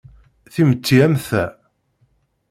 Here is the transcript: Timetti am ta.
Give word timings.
Timetti 0.53 0.97
am 1.05 1.15
ta. 1.27 1.43